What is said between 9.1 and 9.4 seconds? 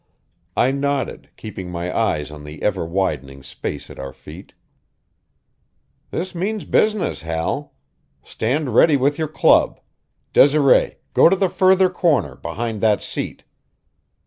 your